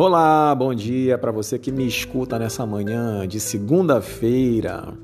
Olá, 0.00 0.54
bom 0.54 0.72
dia 0.72 1.18
para 1.18 1.32
você 1.32 1.58
que 1.58 1.72
me 1.72 1.84
escuta 1.84 2.38
nessa 2.38 2.64
manhã 2.64 3.26
de 3.26 3.40
segunda-feira. 3.40 4.94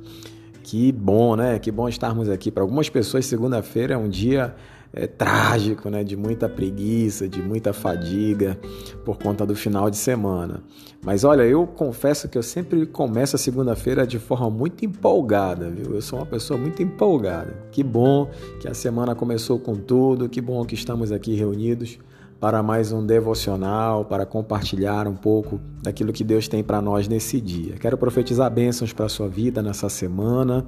Que 0.63 0.93
bom, 0.93 1.35
né? 1.35 1.59
Que 1.59 1.72
bom 1.72 1.88
estarmos 1.88 2.28
aqui. 2.28 2.49
Para 2.49 2.63
algumas 2.63 2.88
pessoas, 2.88 3.27
segunda-feira 3.27 3.95
é 3.95 3.96
um 3.96 4.09
dia 4.09 4.54
é, 4.92 5.09
trágico, 5.09 5.91
né? 5.91 6.04
De 6.04 6.17
muita 6.17 6.49
preguiça, 6.49 7.28
de 7.28 7.42
muita 7.42 7.72
fadiga 7.72 8.56
por 9.04 9.19
conta 9.19 9.45
do 9.45 9.56
final 9.56 9.91
de 9.91 9.96
semana. 9.96 10.63
Mas 11.03 11.24
olha, 11.24 11.42
eu 11.42 11.67
confesso 11.67 12.29
que 12.29 12.38
eu 12.38 12.42
sempre 12.45 12.87
começo 12.87 13.35
a 13.35 13.38
segunda-feira 13.38 14.06
de 14.06 14.21
forma 14.21 14.49
muito 14.49 14.85
empolgada, 14.85 15.71
viu? 15.71 15.92
Eu 15.92 16.02
sou 16.02 16.20
uma 16.20 16.27
pessoa 16.27 16.56
muito 16.56 16.80
empolgada. 16.84 17.52
Que 17.73 17.83
bom 17.83 18.30
que 18.60 18.68
a 18.68 18.74
semana 18.74 19.12
começou 19.12 19.59
com 19.59 19.74
tudo, 19.74 20.29
que 20.29 20.40
bom 20.40 20.65
que 20.65 20.76
estamos 20.76 21.10
aqui 21.10 21.34
reunidos 21.34 21.98
para 22.44 22.62
mais 22.62 22.92
um 22.92 23.06
devocional, 23.06 24.04
para 24.04 24.26
compartilhar 24.26 25.08
um 25.08 25.16
pouco 25.16 25.58
daquilo 25.82 26.12
que 26.12 26.22
Deus 26.22 26.46
tem 26.46 26.62
para 26.62 26.78
nós 26.78 27.08
nesse 27.08 27.40
dia. 27.40 27.76
Quero 27.80 27.96
profetizar 27.96 28.50
bênçãos 28.50 28.92
para 28.92 29.06
a 29.06 29.08
sua 29.08 29.26
vida 29.26 29.62
nessa 29.62 29.88
semana. 29.88 30.66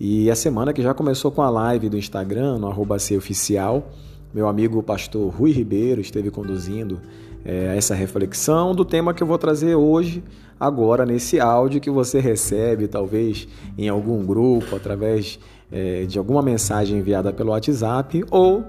E 0.00 0.30
a 0.30 0.34
semana 0.34 0.72
que 0.72 0.80
já 0.80 0.94
começou 0.94 1.30
com 1.30 1.42
a 1.42 1.50
live 1.50 1.90
do 1.90 1.98
Instagram, 1.98 2.56
no 2.56 2.66
arroba 2.66 2.96
oficial. 2.96 3.90
Meu 4.32 4.48
amigo 4.48 4.82
pastor 4.82 5.30
Rui 5.30 5.52
Ribeiro 5.52 6.00
esteve 6.00 6.30
conduzindo 6.30 6.98
é, 7.44 7.76
essa 7.76 7.94
reflexão 7.94 8.74
do 8.74 8.82
tema 8.82 9.12
que 9.12 9.22
eu 9.22 9.26
vou 9.26 9.36
trazer 9.36 9.74
hoje, 9.74 10.24
agora 10.58 11.04
nesse 11.04 11.38
áudio 11.38 11.78
que 11.78 11.90
você 11.90 12.20
recebe, 12.20 12.88
talvez 12.88 13.46
em 13.76 13.86
algum 13.86 14.24
grupo, 14.24 14.74
através 14.76 15.38
é, 15.70 16.06
de 16.06 16.18
alguma 16.18 16.40
mensagem 16.40 16.96
enviada 16.96 17.34
pelo 17.34 17.50
WhatsApp 17.50 18.24
ou 18.30 18.64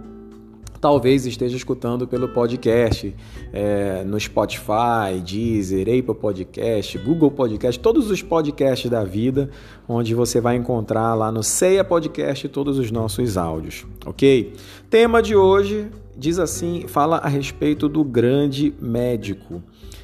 talvez 0.84 1.26
esteja 1.26 1.56
escutando 1.56 2.06
pelo 2.06 2.28
podcast, 2.28 3.16
é, 3.54 4.04
no 4.04 4.20
Spotify, 4.20 5.18
Deezer, 5.26 5.88
Apple 5.88 6.14
Podcast, 6.14 6.98
Google 6.98 7.32
Podcast, 7.32 7.80
todos 7.80 8.12
os 8.12 8.22
podcasts 8.22 8.92
da 8.92 9.06
vida, 9.06 9.50
onde 9.88 10.14
você 10.14 10.42
vai 10.42 10.58
encontrar 10.58 11.14
lá 11.14 11.32
no 11.32 11.42
Ceia 11.42 11.86
Podcast 11.86 12.50
todos 12.50 12.78
os 12.78 12.92
nossos 12.92 13.38
áudios, 13.38 13.86
ok? 14.06 14.52
Tema 14.90 15.22
de 15.22 15.38
hoje 15.38 15.88
diz 16.18 16.38
assim, 16.38 16.84
fala 16.86 17.16
a 17.16 17.30
respeito 17.30 17.88
do 17.88 18.04
grande 18.04 18.74
médico. 18.82 19.64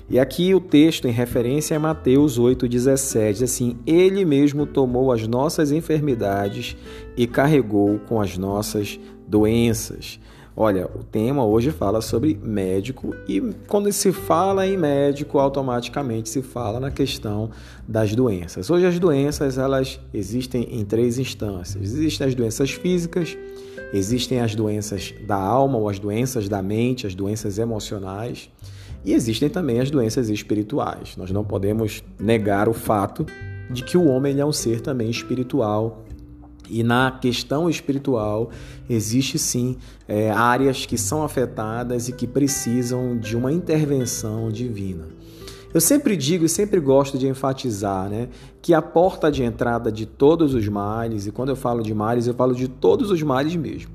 E 0.10 0.18
aqui 0.18 0.56
o 0.56 0.62
texto 0.62 1.10
em 1.10 1.12
referência 1.12 1.76
é 1.76 1.78
Mateus 1.78 2.40
8,17, 2.40 3.34
diz 3.34 3.44
assim: 3.44 3.78
Ele 3.86 4.24
mesmo 4.24 4.66
tomou 4.66 5.12
as 5.12 5.28
nossas 5.28 5.74
enfermidades 5.74 6.78
e 7.18 7.28
carregou 7.28 8.00
com 8.08 8.22
as 8.22 8.38
nossas 8.38 8.98
doenças. 9.28 10.20
Olha, 10.62 10.90
o 10.94 11.06
tema 11.06 11.46
hoje 11.46 11.72
fala 11.72 12.02
sobre 12.02 12.38
médico 12.44 13.16
e 13.26 13.40
quando 13.66 13.90
se 13.94 14.12
fala 14.12 14.68
em 14.68 14.76
médico, 14.76 15.40
automaticamente 15.40 16.28
se 16.28 16.42
fala 16.42 16.82
na 16.82 16.92
questão 16.92 17.50
das 17.88 18.14
doenças. 18.14 18.70
Hoje 18.70 18.86
as 18.86 19.00
doenças 19.00 19.58
elas 19.58 20.02
existem 20.14 20.68
em 20.78 20.84
três 20.84 21.18
instâncias. 21.18 21.94
Existem 21.94 22.28
as 22.28 22.36
doenças 22.36 22.72
físicas, 22.72 23.38
existem 23.94 24.42
as 24.42 24.54
doenças 24.54 25.14
da 25.26 25.38
alma 25.38 25.78
ou 25.78 25.88
as 25.88 25.98
doenças 25.98 26.50
da 26.50 26.62
mente, 26.62 27.08
as 27.08 27.16
doenças 27.16 27.58
emocionais 27.58 28.50
e 29.06 29.14
existem 29.14 29.48
também 29.48 29.80
as 29.80 29.90
doenças 29.90 30.30
espirituais. 30.30 31.16
Nós 31.16 31.32
não 31.32 31.46
podemos 31.46 32.04
negar 32.20 32.68
o 32.68 32.74
fato 32.74 33.26
de 33.72 33.82
que 33.82 33.98
o 33.98 34.06
homem 34.10 34.38
é 34.38 34.46
um 34.46 34.52
ser 34.52 34.82
também 34.82 35.10
espiritual 35.10 36.04
e 36.70 36.84
na 36.84 37.12
questão 37.12 37.70
espiritual, 37.70 38.52
existe 38.90 39.38
sim 39.38 39.78
é, 40.08 40.32
áreas 40.32 40.86
que 40.86 40.98
são 40.98 41.24
afetadas 41.24 42.08
e 42.08 42.14
que 42.14 42.28
precisam 42.28 43.18
de 43.18 43.36
uma 43.36 43.52
intervenção 43.52 44.50
divina. 44.52 45.06
Eu 45.72 45.80
sempre 45.80 46.18
digo 46.18 46.46
e 46.46 46.50
sempre 46.50 46.80
gosto 46.80 47.18
de 47.18 47.28
enfatizar 47.28 48.10
né, 48.10 48.30
que 48.60 48.74
a 48.74 48.82
porta 48.82 49.32
de 49.32 49.44
entrada 49.44 49.92
de 49.92 50.06
todos 50.06 50.56
os 50.56 50.68
males, 50.68 51.28
e 51.28 51.32
quando 51.32 51.50
eu 51.50 51.56
falo 51.56 51.84
de 51.84 51.94
males, 51.94 52.26
eu 52.26 52.34
falo 52.34 52.56
de 52.56 52.68
todos 52.68 53.12
os 53.12 53.22
males 53.22 53.56
mesmo, 53.56 53.92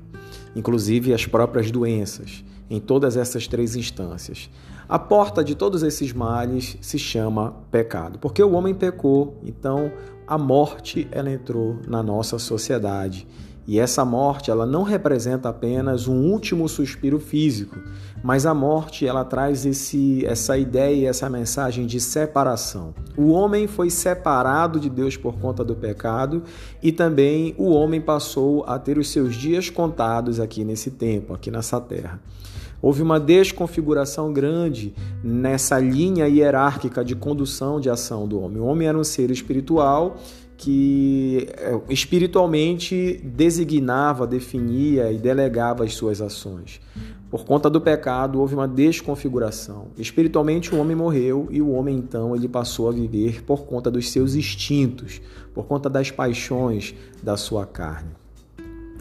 inclusive 0.55 1.13
as 1.13 1.25
próprias 1.25 1.69
doenças, 1.71 2.45
em 2.69 2.79
todas 2.79 3.17
essas 3.17 3.45
três 3.45 3.75
instâncias. 3.75 4.49
A 4.87 4.97
porta 4.97 5.43
de 5.43 5.53
todos 5.53 5.83
esses 5.83 6.13
males 6.13 6.77
se 6.79 6.97
chama 6.97 7.55
pecado, 7.69 8.19
porque 8.19 8.41
o 8.41 8.53
homem 8.53 8.73
pecou, 8.73 9.37
então 9.43 9.91
a 10.27 10.37
morte 10.37 11.07
ela 11.11 11.31
entrou 11.31 11.79
na 11.87 12.01
nossa 12.01 12.39
sociedade. 12.39 13.27
E 13.67 13.79
essa 13.79 14.05
morte, 14.05 14.51
ela 14.51 14.65
não 14.65 14.83
representa 14.83 15.49
apenas 15.49 16.07
um 16.07 16.31
último 16.31 16.69
suspiro 16.69 17.19
físico, 17.19 17.79
mas 18.23 18.45
a 18.45 18.53
morte, 18.53 19.07
ela 19.07 19.25
traz 19.25 19.65
esse, 19.65 20.23
essa 20.23 20.55
ideia, 20.55 21.09
essa 21.09 21.27
mensagem 21.29 21.87
de 21.87 21.99
separação. 21.99 22.93
O 23.17 23.31
homem 23.31 23.65
foi 23.65 23.89
separado 23.89 24.79
de 24.79 24.87
Deus 24.87 25.17
por 25.17 25.39
conta 25.39 25.63
do 25.63 25.75
pecado 25.75 26.43
e 26.81 26.91
também 26.91 27.55
o 27.57 27.71
homem 27.71 27.99
passou 27.99 28.63
a 28.67 28.77
ter 28.77 28.99
os 28.99 29.09
seus 29.09 29.35
dias 29.35 29.71
contados 29.71 30.39
aqui 30.39 30.63
nesse 30.63 30.91
tempo, 30.91 31.33
aqui 31.33 31.49
nessa 31.49 31.81
terra. 31.81 32.19
Houve 32.85 33.01
uma 33.01 33.19
desconfiguração 33.19 34.31
grande 34.31 34.93
nessa 35.23 35.79
linha 35.79 36.27
hierárquica 36.27 37.03
de 37.03 37.15
condução 37.15 37.79
de 37.79 37.89
ação 37.89 38.27
do 38.27 38.39
homem. 38.39 38.61
O 38.61 38.65
homem 38.65 38.87
era 38.87 38.95
um 38.95 39.03
ser 39.03 39.31
espiritual 39.31 40.17
que 40.55 41.47
é, 41.57 41.81
espiritualmente 41.89 43.19
designava, 43.23 44.27
definia 44.27 45.11
e 45.11 45.17
delegava 45.17 45.83
as 45.83 45.95
suas 45.95 46.21
ações. 46.21 46.79
Por 47.27 47.43
conta 47.43 47.71
do 47.71 47.81
pecado, 47.81 48.39
houve 48.39 48.53
uma 48.53 48.67
desconfiguração. 48.67 49.87
Espiritualmente, 49.97 50.75
o 50.75 50.77
homem 50.77 50.95
morreu 50.95 51.47
e 51.49 51.63
o 51.63 51.71
homem 51.71 51.97
então 51.97 52.35
ele 52.35 52.47
passou 52.47 52.87
a 52.87 52.91
viver 52.91 53.43
por 53.45 53.65
conta 53.65 53.89
dos 53.89 54.11
seus 54.11 54.35
instintos, 54.35 55.19
por 55.55 55.65
conta 55.65 55.89
das 55.89 56.11
paixões 56.11 56.93
da 57.23 57.35
sua 57.35 57.65
carne. 57.65 58.11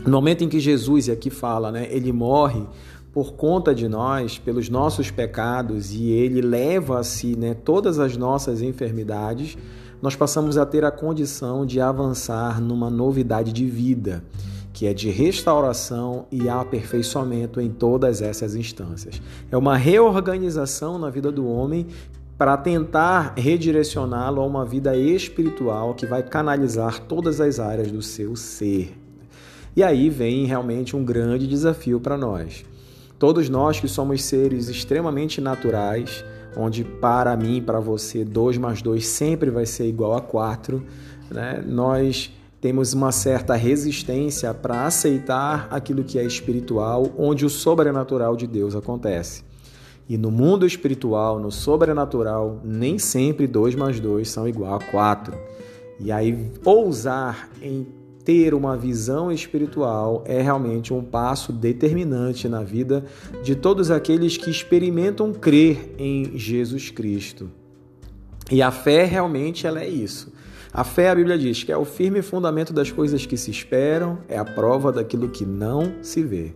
No 0.05 0.13
momento 0.13 0.45
em 0.45 0.49
que 0.49 0.61
Jesus, 0.61 1.09
e 1.09 1.13
aqui 1.13 1.31
fala, 1.31 1.73
né, 1.73 1.89
ele 1.91 2.13
morre 2.13 2.63
por 3.15 3.35
conta 3.35 3.73
de 3.73 3.87
nós, 3.87 4.39
pelos 4.39 4.69
nossos 4.69 5.09
pecados, 5.09 5.95
e 5.95 6.11
ele 6.11 6.43
leva 6.43 6.99
a 6.99 7.05
si 7.05 7.39
né, 7.39 7.55
todas 7.55 8.01
as 8.01 8.17
nossas 8.17 8.61
enfermidades, 8.61 9.57
nós 10.03 10.17
passamos 10.17 10.59
a 10.59 10.67
ter 10.67 10.85
a 10.85 10.91
condição 10.91 11.65
de 11.65 11.81
avançar 11.81 12.61
numa 12.61 12.91
novidade 12.91 13.53
de 13.53 13.67
vida, 13.67 14.25
que 14.73 14.89
é 14.89 14.93
de 14.93 15.11
restauração 15.11 16.27
e 16.29 16.49
aperfeiçoamento 16.49 17.61
em 17.61 17.71
todas 17.71 18.21
essas 18.21 18.57
instâncias. 18.57 19.23
É 19.49 19.57
uma 19.57 19.77
reorganização 19.77 20.99
na 20.99 21.09
vida 21.09 21.31
do 21.31 21.47
homem 21.47 21.87
para 22.37 22.57
tentar 22.57 23.35
redirecioná-lo 23.37 24.41
a 24.41 24.45
uma 24.45 24.65
vida 24.65 24.97
espiritual 24.97 25.95
que 25.95 26.05
vai 26.05 26.25
canalizar 26.25 26.99
todas 26.99 27.41
as 27.41 27.61
áreas 27.61 27.93
do 27.93 28.03
seu 28.03 28.35
ser. 28.35 28.99
E 29.77 29.85
aí 29.85 30.11
vem 30.11 30.47
realmente 30.47 30.97
um 30.97 31.05
grande 31.05 31.47
desafio 31.47 32.01
para 32.01 32.19
nós. 32.19 32.65
Todos 33.25 33.49
nós 33.49 33.81
que 33.81 33.89
somos 33.89 34.23
seres 34.23 34.69
extremamente 34.69 35.41
naturais, 35.41 36.23
onde 36.55 36.85
para 36.85 37.35
mim, 37.35 37.63
para 37.63 37.81
você, 37.81 38.23
2 38.23 38.59
mais 38.59 38.83
2 38.83 39.03
sempre 39.07 39.51
vai 39.51 39.65
ser 39.65 39.89
igual 39.89 40.15
a 40.15 40.21
4, 40.21 40.85
né? 41.31 41.65
nós 41.67 42.31
temos 42.61 42.93
uma 42.93 43.11
certa 43.11 43.55
resistência 43.55 44.53
para 44.53 44.85
aceitar 44.85 45.69
aquilo 45.71 46.05
que 46.05 46.19
é 46.19 46.23
espiritual, 46.23 47.15
onde 47.17 47.47
o 47.47 47.49
sobrenatural 47.49 48.37
de 48.37 48.47
Deus 48.47 48.77
acontece. 48.77 49.43
E 50.07 50.19
no 50.19 50.31
mundo 50.31 50.67
espiritual, 50.67 51.41
no 51.41 51.51
sobrenatural, 51.51 52.61
nem 52.63 52.99
sempre 52.99 53.47
2 53.47 53.75
mais 53.75 53.99
2 54.01 54.29
são 54.29 54.47
igual 54.47 54.75
a 54.75 54.81
4. 54.81 55.35
E 55.99 56.13
aí, 56.13 56.53
ousar 56.63 57.49
em 57.63 57.87
ter 58.25 58.55
uma 58.55 58.77
visão 58.77 59.31
espiritual 59.31 60.25
é 60.27 60.41
realmente 60.41 60.95
um 60.95 61.03
passo 61.03 61.53
determinante 61.53 62.49
na 62.49 62.63
vida 62.63 63.05
de 63.43 63.55
todos 63.55 63.91
aqueles 63.91 64.37
que 64.37 64.51
experimentam 64.51 65.33
crer 65.33 65.95
em 65.99 66.37
Jesus 66.37 66.91
Cristo. 66.91 67.51
E 68.51 68.63
a 68.63 68.71
fé 68.71 69.05
realmente 69.05 69.67
ela 69.67 69.81
é 69.81 69.89
isso. 69.89 70.33
A 70.73 70.83
fé, 70.83 71.11
a 71.11 71.15
Bíblia 71.15 71.39
diz 71.39 71.63
que 71.63 71.71
é 71.71 71.77
o 71.77 71.85
firme 71.85 72.21
fundamento 72.21 72.73
das 72.73 72.91
coisas 72.91 73.25
que 73.25 73.37
se 73.37 73.51
esperam, 73.51 74.19
é 74.29 74.37
a 74.37 74.45
prova 74.45 74.91
daquilo 74.91 75.29
que 75.29 75.45
não 75.45 75.95
se 76.03 76.23
vê. 76.23 76.53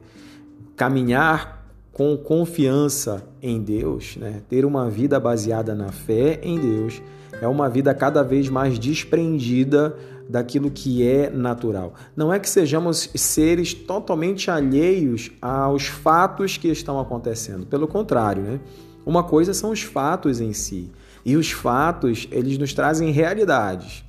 Caminhar 0.75 1.65
com 1.93 2.17
confiança 2.17 3.25
em 3.41 3.61
Deus, 3.61 4.17
né? 4.17 4.43
ter 4.49 4.65
uma 4.65 4.91
vida 4.91 5.21
baseada 5.21 5.75
na 5.75 5.93
fé 5.93 6.41
em 6.43 6.59
Deus, 6.59 7.01
é 7.41 7.47
uma 7.47 7.69
vida 7.69 7.95
cada 7.95 8.23
vez 8.23 8.49
mais 8.49 8.79
desprendida 8.79 9.97
daquilo 10.29 10.71
que 10.71 11.07
é 11.07 11.31
natural. 11.31 11.95
Não 12.15 12.33
é 12.33 12.39
que 12.39 12.49
sejamos 12.49 13.09
seres 13.15 13.73
totalmente 13.73 14.51
alheios 14.51 15.31
aos 15.41 15.87
fatos 15.87 16.57
que 16.57 16.69
estão 16.69 17.01
acontecendo. 17.01 17.67
Pelo 17.67 17.89
contrário, 17.89 18.43
né? 18.43 18.61
Uma 19.07 19.23
coisa 19.23 19.55
são 19.55 19.71
os 19.71 19.83
fatos 19.83 20.41
em 20.41 20.53
si. 20.53 20.91
E 21.25 21.37
os 21.37 21.51
fatos, 21.51 22.29
eles 22.31 22.59
nos 22.59 22.75
trazem 22.75 23.11
realidades. 23.11 24.05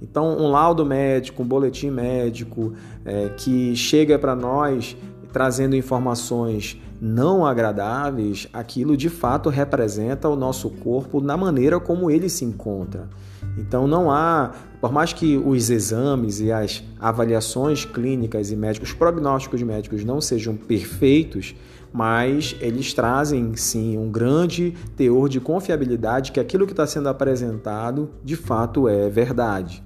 Então, 0.00 0.36
um 0.36 0.50
laudo 0.50 0.84
médico, 0.84 1.42
um 1.42 1.46
boletim 1.46 1.90
médico 1.90 2.74
é, 3.04 3.30
que 3.30 3.74
chega 3.76 4.18
para 4.18 4.34
nós 4.34 4.96
trazendo 5.32 5.74
informações 5.74 6.78
não 7.00 7.46
agradáveis, 7.46 8.46
aquilo 8.52 8.96
de 8.96 9.08
fato 9.08 9.48
representa 9.48 10.28
o 10.28 10.36
nosso 10.36 10.68
corpo 10.70 11.20
na 11.20 11.36
maneira 11.36 11.80
como 11.80 12.10
ele 12.10 12.28
se 12.28 12.44
encontra. 12.44 13.08
Então 13.56 13.86
não 13.86 14.10
há, 14.10 14.52
por 14.80 14.92
mais 14.92 15.12
que 15.12 15.36
os 15.36 15.70
exames 15.70 16.40
e 16.40 16.50
as 16.50 16.82
avaliações 16.98 17.84
clínicas 17.84 18.50
e 18.50 18.56
médicos, 18.56 18.90
os 18.90 18.94
prognósticos 18.94 19.62
médicos 19.62 20.04
não 20.04 20.20
sejam 20.20 20.56
perfeitos, 20.56 21.54
mas 21.92 22.56
eles 22.60 22.94
trazem 22.94 23.54
sim 23.54 23.98
um 23.98 24.10
grande 24.10 24.74
teor 24.96 25.28
de 25.28 25.40
confiabilidade 25.40 26.32
que 26.32 26.40
aquilo 26.40 26.66
que 26.66 26.72
está 26.72 26.86
sendo 26.86 27.08
apresentado 27.08 28.10
de 28.24 28.34
fato 28.34 28.88
é 28.88 29.08
verdade. 29.10 29.82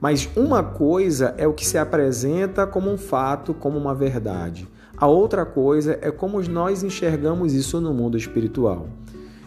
Mas 0.00 0.28
uma 0.36 0.62
coisa 0.62 1.34
é 1.38 1.46
o 1.46 1.52
que 1.52 1.64
se 1.64 1.78
apresenta 1.78 2.66
como 2.66 2.90
um 2.90 2.98
fato, 2.98 3.54
como 3.54 3.78
uma 3.78 3.94
verdade. 3.94 4.68
A 4.96 5.06
outra 5.06 5.46
coisa 5.46 5.98
é 6.02 6.10
como 6.10 6.42
nós 6.42 6.82
enxergamos 6.82 7.54
isso 7.54 7.80
no 7.80 7.94
mundo 7.94 8.16
espiritual. 8.16 8.88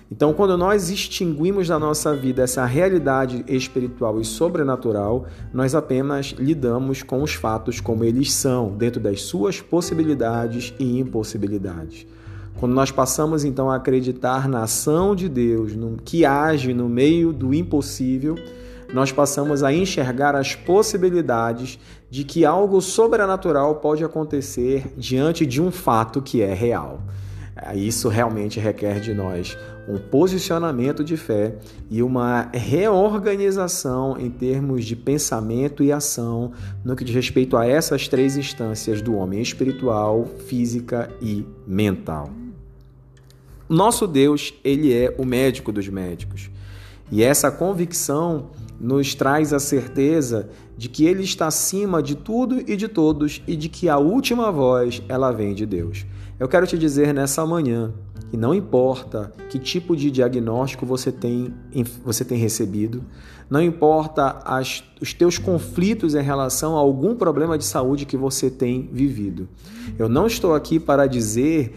Então, 0.09 0.33
quando 0.33 0.57
nós 0.57 0.89
extinguimos 0.89 1.67
da 1.67 1.77
nossa 1.77 2.15
vida 2.15 2.41
essa 2.43 2.65
realidade 2.65 3.43
espiritual 3.47 4.21
e 4.21 4.25
sobrenatural, 4.25 5.25
nós 5.53 5.75
apenas 5.75 6.33
lidamos 6.37 7.03
com 7.03 7.21
os 7.21 7.33
fatos 7.33 7.81
como 7.81 8.05
eles 8.05 8.31
são, 8.31 8.69
dentro 8.69 9.01
das 9.01 9.21
suas 9.23 9.59
possibilidades 9.59 10.73
e 10.79 10.99
impossibilidades. 10.99 12.07
Quando 12.57 12.73
nós 12.73 12.89
passamos 12.89 13.43
então 13.43 13.69
a 13.69 13.75
acreditar 13.75 14.47
na 14.47 14.63
ação 14.63 15.13
de 15.13 15.27
Deus, 15.27 15.75
no, 15.75 15.97
que 15.97 16.25
age 16.25 16.73
no 16.73 16.87
meio 16.87 17.33
do 17.33 17.53
impossível, 17.53 18.35
nós 18.93 19.11
passamos 19.11 19.61
a 19.61 19.73
enxergar 19.73 20.35
as 20.35 20.55
possibilidades 20.55 21.77
de 22.09 22.23
que 22.23 22.45
algo 22.45 22.81
sobrenatural 22.81 23.75
pode 23.75 24.03
acontecer 24.03 24.93
diante 24.97 25.45
de 25.45 25.61
um 25.61 25.69
fato 25.69 26.21
que 26.21 26.41
é 26.41 26.53
real. 26.53 27.01
Isso 27.75 28.09
realmente 28.09 28.59
requer 28.59 28.99
de 28.99 29.13
nós 29.13 29.57
um 29.87 29.97
posicionamento 29.97 31.03
de 31.03 31.15
fé 31.15 31.55
e 31.89 32.03
uma 32.03 32.49
reorganização 32.53 34.17
em 34.19 34.29
termos 34.29 34.85
de 34.85 34.95
pensamento 34.95 35.83
e 35.83 35.91
ação 35.91 36.51
no 36.83 36.95
que 36.95 37.03
diz 37.03 37.15
respeito 37.15 37.55
a 37.55 37.65
essas 37.65 38.07
três 38.07 38.35
instâncias 38.37 39.01
do 39.01 39.15
homem 39.15 39.41
espiritual, 39.41 40.25
física 40.45 41.09
e 41.21 41.45
mental. 41.65 42.29
Nosso 43.69 44.07
Deus, 44.07 44.53
ele 44.63 44.93
é 44.93 45.13
o 45.17 45.25
médico 45.25 45.71
dos 45.71 45.87
médicos. 45.89 46.49
E 47.11 47.23
essa 47.23 47.49
convicção 47.49 48.49
nos 48.79 49.15
traz 49.15 49.53
a 49.53 49.59
certeza 49.59 50.49
de 50.77 50.87
que 50.87 51.05
ele 51.05 51.23
está 51.23 51.47
acima 51.47 52.03
de 52.03 52.15
tudo 52.15 52.61
e 52.67 52.75
de 52.75 52.87
todos 52.87 53.41
e 53.47 53.55
de 53.55 53.67
que 53.69 53.89
a 53.89 53.97
última 53.97 54.51
voz 54.51 55.01
ela 55.09 55.31
vem 55.31 55.53
de 55.53 55.65
Deus. 55.65 56.05
Eu 56.39 56.47
quero 56.47 56.67
te 56.67 56.77
dizer 56.77 57.15
nessa 57.15 57.43
manhã 57.47 57.91
que 58.29 58.37
não 58.37 58.53
importa 58.53 59.33
que 59.49 59.57
tipo 59.57 59.95
de 59.95 60.11
diagnóstico 60.11 60.85
você 60.85 61.11
tem, 61.11 61.51
você 62.05 62.23
tem 62.23 62.37
recebido, 62.37 63.03
não 63.49 63.59
importa 63.61 64.39
as, 64.45 64.83
os 65.01 65.13
teus 65.13 65.39
conflitos 65.39 66.13
em 66.13 66.21
relação 66.21 66.75
a 66.75 66.79
algum 66.79 67.15
problema 67.15 67.57
de 67.57 67.65
saúde 67.65 68.05
que 68.05 68.15
você 68.15 68.51
tem 68.51 68.87
vivido. 68.91 69.49
Eu 69.97 70.07
não 70.07 70.27
estou 70.27 70.53
aqui 70.53 70.79
para 70.79 71.07
dizer 71.07 71.73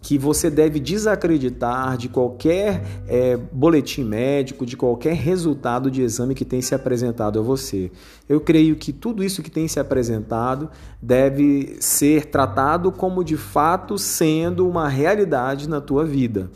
que 0.00 0.16
você 0.16 0.48
deve 0.48 0.80
desacreditar 0.80 1.96
de 1.96 2.08
qualquer 2.08 2.82
é, 3.06 3.36
boletim 3.36 4.04
médico, 4.04 4.64
de 4.64 4.76
qualquer 4.76 5.14
resultado 5.14 5.90
de 5.90 6.02
exame 6.02 6.34
que 6.34 6.44
tem 6.44 6.62
se 6.62 6.74
apresentado 6.74 7.38
a 7.38 7.42
você. 7.42 7.90
Eu 8.28 8.40
creio 8.40 8.76
que 8.76 8.92
tudo 8.92 9.22
isso 9.22 9.42
que 9.42 9.50
tem 9.50 9.68
se 9.68 9.78
apresentado 9.78 10.70
deve 11.00 11.76
ser 11.80 12.26
tratado 12.26 12.90
como 12.90 13.22
de 13.22 13.36
fato 13.36 13.98
sendo 13.98 14.66
uma 14.66 14.88
realidade 14.88 15.68
na 15.68 15.80
tua 15.80 16.04
vida. 16.04 16.50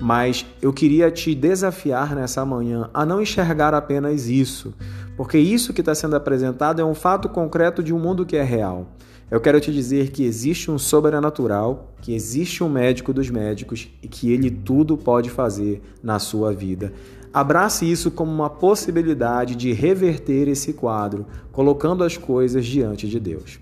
Mas 0.00 0.46
eu 0.62 0.72
queria 0.72 1.10
te 1.10 1.34
desafiar 1.34 2.14
nessa 2.14 2.44
manhã 2.44 2.88
a 2.94 3.04
não 3.04 3.20
enxergar 3.20 3.74
apenas 3.74 4.28
isso, 4.28 4.72
porque 5.18 5.36
isso 5.36 5.72
que 5.72 5.80
está 5.80 5.96
sendo 5.96 6.14
apresentado 6.14 6.80
é 6.80 6.84
um 6.84 6.94
fato 6.94 7.28
concreto 7.28 7.82
de 7.82 7.92
um 7.92 7.98
mundo 7.98 8.24
que 8.24 8.36
é 8.36 8.42
real. 8.44 8.86
Eu 9.28 9.40
quero 9.40 9.60
te 9.60 9.72
dizer 9.72 10.12
que 10.12 10.22
existe 10.22 10.70
um 10.70 10.78
sobrenatural, 10.78 11.92
que 12.00 12.14
existe 12.14 12.62
um 12.62 12.68
médico 12.68 13.12
dos 13.12 13.28
médicos 13.28 13.88
e 14.00 14.06
que 14.06 14.32
ele 14.32 14.48
tudo 14.48 14.96
pode 14.96 15.28
fazer 15.28 15.82
na 16.00 16.20
sua 16.20 16.52
vida. 16.52 16.92
Abrace 17.34 17.90
isso 17.90 18.12
como 18.12 18.30
uma 18.30 18.48
possibilidade 18.48 19.56
de 19.56 19.72
reverter 19.72 20.46
esse 20.46 20.72
quadro, 20.72 21.26
colocando 21.50 22.04
as 22.04 22.16
coisas 22.16 22.64
diante 22.64 23.08
de 23.08 23.18
Deus. 23.18 23.58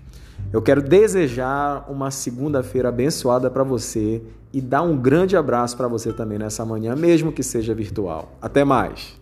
Eu 0.53 0.61
quero 0.61 0.79
desejar 0.79 1.87
uma 1.89 2.11
segunda-feira 2.11 2.89
abençoada 2.89 3.49
para 3.49 3.63
você 3.63 4.21
e 4.53 4.61
dar 4.61 4.83
um 4.83 4.95
grande 4.95 5.35
abraço 5.35 5.75
para 5.75 5.87
você 5.87 6.13
também 6.13 6.37
nessa 6.37 6.63
manhã, 6.63 6.95
mesmo 6.95 7.31
que 7.31 7.41
seja 7.41 7.73
virtual. 7.73 8.37
Até 8.39 8.63
mais! 8.63 9.17